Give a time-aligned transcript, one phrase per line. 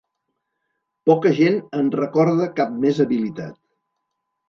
[1.09, 3.65] Poca gent en recorda cap més habilitat.